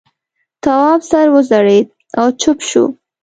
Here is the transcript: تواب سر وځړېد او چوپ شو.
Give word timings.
تواب 0.63 1.01
سر 1.09 1.27
وځړېد 1.33 1.87
او 2.19 2.27
چوپ 2.41 2.59
شو. 2.69 2.83